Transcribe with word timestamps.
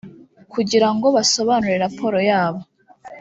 kugirango 0.53 1.07
basobanure 1.15 1.75
raporo 1.85 2.17
yabo 2.29 2.61